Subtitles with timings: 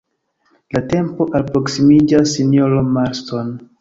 [0.77, 3.53] La tempo alproksimiĝas, sinjoro Marston.